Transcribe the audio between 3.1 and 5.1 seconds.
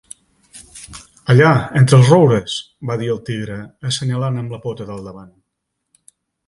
el tigre, assenyalant amb la pota del